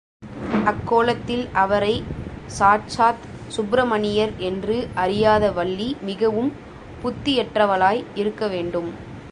[0.65, 1.91] அக் கோலத்தில் அவரை
[2.51, 6.51] சாட்சாத் சுப்பிரமணியர் என்று அறியாத வள்ளி மிகவும்
[7.03, 8.91] புத்தியற்றவளாய் இருக்க வேண்டும்!